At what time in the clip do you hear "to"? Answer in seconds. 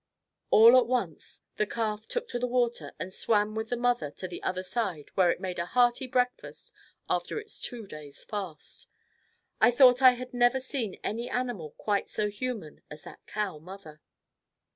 2.29-2.39, 4.09-4.27